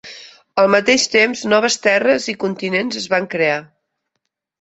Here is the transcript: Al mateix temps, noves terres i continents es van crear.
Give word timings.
Al 0.61 0.69
mateix 0.75 1.03
temps, 1.15 1.43
noves 1.53 1.77
terres 1.83 2.25
i 2.33 2.35
continents 2.45 2.99
es 3.03 3.07
van 3.13 3.29
crear. 3.35 3.61